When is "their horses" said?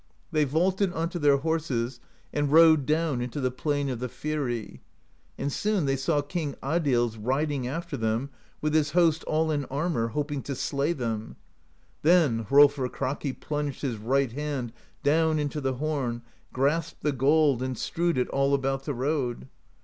1.19-1.99